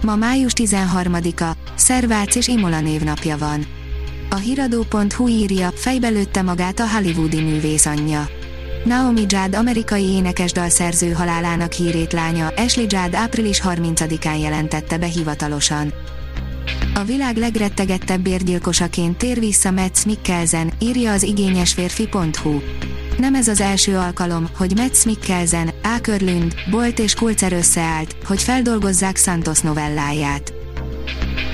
Ma 0.00 0.16
május 0.16 0.52
13-a, 0.54 1.56
Szervác 1.74 2.34
és 2.34 2.48
Imola 2.48 2.80
névnapja 2.80 3.38
van. 3.38 3.66
A 4.30 4.36
hiradó.hu 4.36 5.28
írja, 5.28 5.70
fejbe 5.74 6.08
lőtte 6.08 6.42
magát 6.42 6.80
a 6.80 6.88
hollywoodi 6.88 7.40
művész 7.40 7.86
anyja. 7.86 8.28
Naomi 8.84 9.20
Judd 9.20 9.54
amerikai 9.54 10.04
énekesdalszerző 10.04 11.12
halálának 11.12 11.72
hírét 11.72 12.12
lánya 12.12 12.48
Ashley 12.56 12.86
Judd 12.88 13.14
április 13.14 13.62
30-án 13.64 14.40
jelentette 14.40 14.98
be 14.98 15.06
hivatalosan. 15.06 15.92
A 16.94 17.04
világ 17.04 17.36
legrettegettebb 17.36 18.20
bérgyilkosaként 18.20 19.16
tér 19.16 19.38
vissza 19.38 19.70
Metz 19.70 20.04
Mikkelsen, 20.04 20.72
írja 20.78 21.12
az 21.12 21.22
igényesférfi.hu. 21.22 22.60
Nem 23.18 23.34
ez 23.34 23.48
az 23.48 23.60
első 23.60 23.96
alkalom, 23.96 24.48
hogy 24.56 24.72
Metz 24.76 25.04
Mikkelsen, 25.04 25.70
Ákörlünd, 25.98 26.54
Bolt 26.70 26.98
és 26.98 27.14
Kulcer 27.14 27.52
összeállt, 27.52 28.16
hogy 28.24 28.42
feldolgozzák 28.42 29.16
Santos 29.16 29.60
novelláját. 29.60 30.52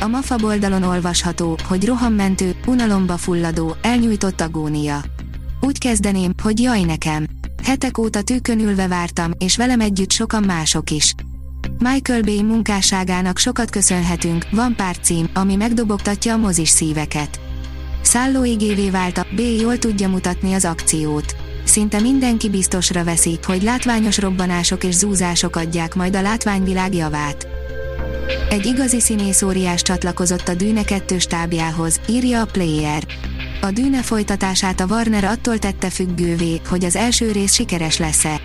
A 0.00 0.06
MAFA 0.06 0.36
oldalon 0.42 0.82
olvasható, 0.82 1.58
hogy 1.68 1.86
rohammentő, 1.86 2.54
unalomba 2.66 3.16
fulladó, 3.16 3.76
elnyújtott 3.82 4.40
agónia. 4.40 5.00
Úgy 5.60 5.78
kezdeném, 5.78 6.32
hogy 6.42 6.60
jaj 6.60 6.82
nekem. 6.82 7.26
Hetek 7.62 7.98
óta 7.98 8.22
tűkön 8.22 8.60
ülve 8.60 8.86
vártam, 8.86 9.30
és 9.38 9.56
velem 9.56 9.80
együtt 9.80 10.12
sokan 10.12 10.42
mások 10.42 10.90
is. 10.90 11.14
Michael 11.78 12.22
Bay 12.22 12.42
munkásságának 12.42 13.38
sokat 13.38 13.70
köszönhetünk, 13.70 14.46
van 14.50 14.76
pár 14.76 14.98
cím, 14.98 15.30
ami 15.34 15.56
megdobogtatja 15.56 16.32
a 16.32 16.36
mozis 16.36 16.68
szíveket. 16.68 17.40
Szállóigévé 18.02 18.90
vált 18.90 19.18
a 19.18 19.26
B 19.34 19.38
jól 19.38 19.78
tudja 19.78 20.08
mutatni 20.08 20.52
az 20.52 20.64
akciót. 20.64 21.49
Szinte 21.70 22.00
mindenki 22.00 22.48
biztosra 22.48 23.04
veszi, 23.04 23.38
hogy 23.42 23.62
látványos 23.62 24.18
robbanások 24.18 24.84
és 24.84 24.94
zúzások 24.94 25.56
adják 25.56 25.94
majd 25.94 26.16
a 26.16 26.22
látványvilág 26.22 26.94
javát. 26.94 27.48
Egy 28.48 28.66
igazi 28.66 29.00
színészóriás 29.00 29.82
csatlakozott 29.82 30.48
a 30.48 30.54
Dűne 30.54 30.84
2 30.84 31.18
stábjához, 31.18 32.00
írja 32.08 32.40
a 32.40 32.44
Player. 32.44 33.06
A 33.60 33.70
Dűne 33.70 34.02
folytatását 34.02 34.80
a 34.80 34.86
Warner 34.86 35.24
attól 35.24 35.58
tette 35.58 35.90
függővé, 35.90 36.60
hogy 36.68 36.84
az 36.84 36.96
első 36.96 37.32
rész 37.32 37.52
sikeres 37.52 37.98
lesz-e. 37.98 38.40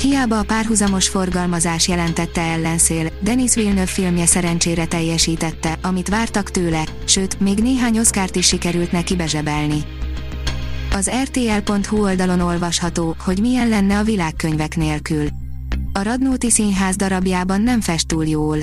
Hiába 0.00 0.38
a 0.38 0.44
párhuzamos 0.44 1.08
forgalmazás 1.08 1.88
jelentette 1.88 2.40
ellenszél, 2.40 3.08
Denis 3.20 3.54
Villeneuve 3.54 3.86
filmje 3.86 4.26
szerencsére 4.26 4.86
teljesítette, 4.86 5.78
amit 5.82 6.08
vártak 6.08 6.50
tőle, 6.50 6.84
sőt, 7.04 7.40
még 7.40 7.58
néhány 7.58 7.98
oszkárt 7.98 8.36
is 8.36 8.46
sikerült 8.46 8.92
neki 8.92 9.16
bezsebelni. 9.16 9.84
Az 10.92 11.10
rtl.hu 11.22 12.02
oldalon 12.02 12.40
olvasható, 12.40 13.16
hogy 13.24 13.40
milyen 13.40 13.68
lenne 13.68 13.98
a 13.98 14.02
világkönyvek 14.02 14.76
nélkül. 14.76 15.26
A 15.92 16.02
Radnóti 16.02 16.50
Színház 16.50 16.96
darabjában 16.96 17.60
nem 17.60 17.80
fest 17.80 18.06
túl 18.06 18.26
jól. 18.26 18.58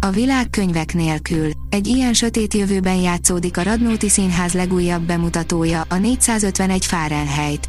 A 0.00 0.10
világkönyvek 0.10 0.94
nélkül. 0.94 1.50
Egy 1.68 1.86
ilyen 1.86 2.12
sötét 2.12 2.54
jövőben 2.54 2.96
játszódik 2.96 3.56
a 3.56 3.62
Radnóti 3.62 4.08
Színház 4.08 4.52
legújabb 4.52 5.02
bemutatója, 5.02 5.84
a 5.88 5.96
451 5.96 6.84
Fahrenheit. 6.86 7.68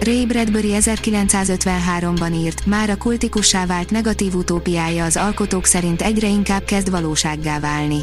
Ray 0.00 0.26
Bradbury 0.26 0.70
1953-ban 0.78 2.34
írt, 2.34 2.66
már 2.66 2.90
a 2.90 2.96
kultikussá 2.96 3.66
vált 3.66 3.90
negatív 3.90 4.34
utópiája 4.34 5.04
az 5.04 5.16
alkotók 5.16 5.64
szerint 5.64 6.02
egyre 6.02 6.28
inkább 6.28 6.64
kezd 6.64 6.90
valósággá 6.90 7.60
válni. 7.60 7.98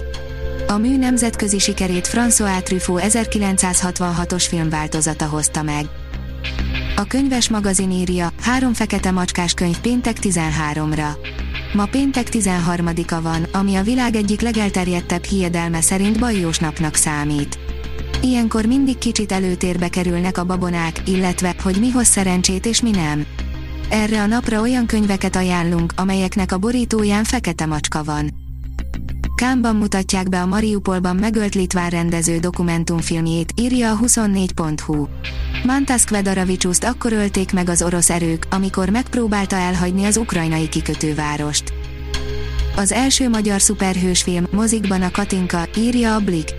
A 0.67 0.77
mű 0.77 0.97
nemzetközi 0.97 1.59
sikerét 1.59 2.07
François 2.07 2.63
Truffaut 2.63 3.01
1966-os 3.03 4.45
filmváltozata 4.47 5.25
hozta 5.25 5.63
meg. 5.63 5.85
A 6.95 7.03
könyves 7.03 7.49
magazin 7.49 7.91
írja, 7.91 8.31
három 8.41 8.73
fekete 8.73 9.11
macskás 9.11 9.53
könyv 9.53 9.79
péntek 9.79 10.17
13-ra. 10.21 11.07
Ma 11.73 11.85
péntek 11.85 12.27
13-a 12.31 13.21
van, 13.21 13.43
ami 13.51 13.75
a 13.75 13.83
világ 13.83 14.16
egyik 14.16 14.41
legelterjedtebb 14.41 15.23
hiedelme 15.23 15.81
szerint 15.81 16.19
bajós 16.19 16.57
napnak 16.57 16.95
számít. 16.95 17.59
Ilyenkor 18.22 18.66
mindig 18.66 18.97
kicsit 18.97 19.31
előtérbe 19.31 19.87
kerülnek 19.87 20.37
a 20.37 20.43
babonák, 20.43 21.01
illetve, 21.05 21.55
hogy 21.63 21.79
mi 21.79 21.89
hoz 21.89 22.07
szerencsét 22.07 22.66
és 22.66 22.81
mi 22.81 22.91
nem. 22.91 23.25
Erre 23.89 24.22
a 24.22 24.25
napra 24.25 24.61
olyan 24.61 24.85
könyveket 24.85 25.35
ajánlunk, 25.35 25.93
amelyeknek 25.95 26.51
a 26.51 26.57
borítóján 26.57 27.23
fekete 27.23 27.66
macska 27.66 28.03
van. 28.03 28.44
Kámban 29.35 29.75
mutatják 29.75 30.29
be 30.29 30.41
a 30.41 30.46
Mariupolban 30.46 31.16
megölt 31.16 31.56
litván 31.56 31.90
rendező 31.90 32.38
dokumentumfilmjét, 32.38 33.53
írja 33.56 33.91
a 33.91 33.97
24.hu. 33.97 35.07
Mantas 35.66 36.03
Kvedaravicsuszt 36.03 36.84
akkor 36.84 37.13
ölték 37.13 37.53
meg 37.53 37.69
az 37.69 37.81
orosz 37.81 38.09
erők, 38.09 38.47
amikor 38.50 38.90
megpróbálta 38.90 39.56
elhagyni 39.56 40.06
az 40.06 40.18
ukrajnai 40.18 40.69
kikötővárost. 40.69 41.73
Az 42.75 42.91
első 42.91 43.29
magyar 43.29 43.62
szuperhősfilm, 43.62 44.47
mozikban 44.51 45.01
a 45.01 45.12
Katinka, 45.12 45.67
írja 45.78 46.16
a 46.16 46.19
Blik. 46.19 46.50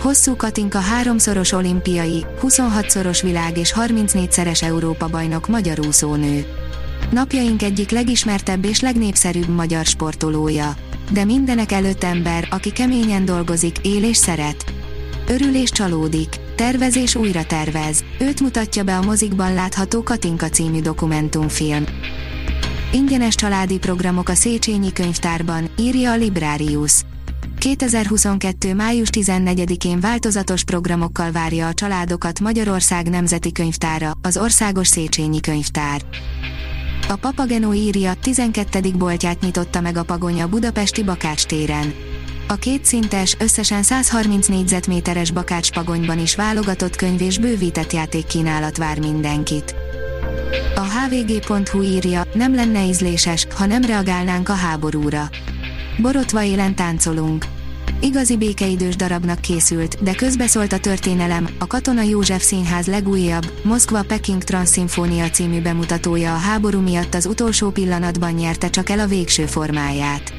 Hosszú 0.00 0.36
Katinka 0.36 0.78
háromszoros 0.78 1.52
olimpiai, 1.52 2.24
26-szoros 2.42 3.22
világ 3.22 3.58
és 3.58 3.74
34-szeres 3.76 4.62
Európa 4.62 5.08
bajnok 5.08 5.48
magyar 5.48 5.78
úszónő. 5.86 6.46
Napjaink 7.14 7.62
egyik 7.62 7.90
legismertebb 7.90 8.64
és 8.64 8.80
legnépszerűbb 8.80 9.48
magyar 9.48 9.84
sportolója. 9.84 10.76
De 11.10 11.24
mindenek 11.24 11.72
előtt 11.72 12.04
ember, 12.04 12.48
aki 12.50 12.72
keményen 12.72 13.24
dolgozik, 13.24 13.78
él 13.82 14.04
és 14.04 14.16
szeret. 14.16 14.72
Örül 15.28 15.54
és 15.54 15.70
csalódik, 15.70 16.36
tervez 16.56 16.96
és 16.96 17.14
újra 17.14 17.44
tervez. 17.44 18.04
Őt 18.20 18.40
mutatja 18.40 18.82
be 18.82 18.96
a 18.96 19.02
mozikban 19.02 19.54
látható 19.54 20.02
Katinka 20.02 20.48
című 20.48 20.80
dokumentumfilm. 20.80 21.84
Ingyenes 22.92 23.34
családi 23.34 23.78
programok 23.78 24.28
a 24.28 24.34
Széchenyi 24.34 24.92
könyvtárban, 24.92 25.70
írja 25.78 26.10
a 26.10 26.16
Librarius. 26.16 27.02
2022. 27.58 28.74
május 28.74 29.08
14-én 29.12 30.00
változatos 30.00 30.64
programokkal 30.64 31.30
várja 31.30 31.66
a 31.66 31.74
családokat 31.74 32.40
Magyarország 32.40 33.08
Nemzeti 33.08 33.52
Könyvtára, 33.52 34.12
az 34.22 34.36
Országos 34.36 34.86
Széchenyi 34.86 35.40
Könyvtár. 35.40 36.02
A 37.08 37.16
Papageno 37.16 37.72
írja, 37.72 38.14
12. 38.20 38.90
boltját 38.96 39.40
nyitotta 39.40 39.80
meg 39.80 39.96
a 39.96 40.02
Pagony 40.02 40.40
a 40.40 40.48
budapesti 40.48 41.02
Bakács 41.02 41.44
téren. 41.44 41.94
A 42.48 42.54
kétszintes, 42.54 43.36
összesen 43.38 43.82
130 43.82 44.46
négyzetméteres 44.46 45.30
Bakács 45.30 45.72
Pagonyban 45.72 46.18
is 46.18 46.36
válogatott 46.36 46.96
könyv 46.96 47.20
és 47.20 47.38
bővített 47.38 47.92
játékkínálat 47.92 48.76
vár 48.76 48.98
mindenkit. 48.98 49.74
A 50.74 50.80
hvg.hu 50.80 51.82
írja, 51.82 52.22
nem 52.34 52.54
lenne 52.54 52.84
ízléses, 52.84 53.46
ha 53.56 53.66
nem 53.66 53.82
reagálnánk 53.82 54.48
a 54.48 54.54
háborúra. 54.54 55.28
Borotva 55.98 56.42
élen 56.42 56.74
táncolunk. 56.74 57.46
Igazi 58.04 58.36
békeidős 58.36 58.96
darabnak 58.96 59.40
készült, 59.40 60.02
de 60.02 60.14
közbeszólt 60.14 60.72
a 60.72 60.78
történelem, 60.78 61.48
a 61.58 61.66
Katona 61.66 62.02
József 62.02 62.42
Színház 62.42 62.86
legújabb, 62.86 63.52
Moszkva-Peking 63.62 64.42
Transzimfónia 64.42 65.30
című 65.30 65.62
bemutatója 65.62 66.34
a 66.34 66.38
háború 66.38 66.80
miatt 66.80 67.14
az 67.14 67.26
utolsó 67.26 67.70
pillanatban 67.70 68.32
nyerte 68.32 68.70
csak 68.70 68.90
el 68.90 68.98
a 68.98 69.06
végső 69.06 69.46
formáját. 69.46 70.32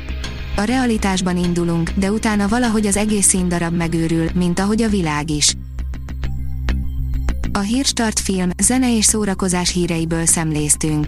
A 0.55 0.61
realitásban 0.61 1.37
indulunk, 1.37 1.89
de 1.89 2.11
utána 2.11 2.47
valahogy 2.47 2.85
az 2.85 2.97
egész 2.97 3.27
színdarab 3.27 3.73
megőrül, 3.75 4.29
mint 4.33 4.59
ahogy 4.59 4.81
a 4.81 4.89
világ 4.89 5.29
is. 5.29 5.55
A 7.51 7.59
Hírstart 7.59 8.19
film, 8.19 8.49
zene 8.63 8.97
és 8.97 9.05
szórakozás 9.05 9.71
híreiből 9.71 10.25
szemléztünk. 10.25 11.07